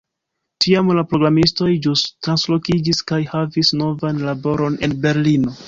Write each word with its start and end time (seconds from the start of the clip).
Tiam 0.63 0.87
la 0.99 1.03
programistoj 1.11 1.67
ĵus 1.87 2.03
translokiĝis 2.29 3.03
kaj 3.13 3.21
havis 3.37 3.73
novan 3.85 4.25
laboron 4.27 4.83
en 4.89 5.01
Berlino. 5.09 5.59